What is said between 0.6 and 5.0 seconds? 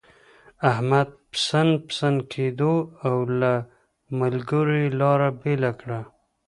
احمد پسن پسن کېدو، او له ملګرو يې